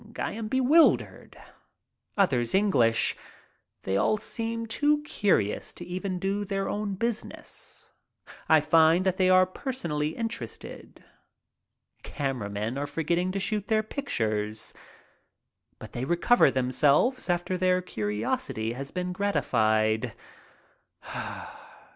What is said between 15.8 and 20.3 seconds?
they recover themselves after their curiosity has been gratified.